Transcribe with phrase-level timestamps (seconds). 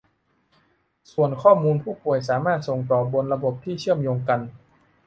[1.13, 4.39] ส่วนข้อมูลผู้ป่วยสามารถส่งต่อบนระบบที่เชื่อมโยงกัน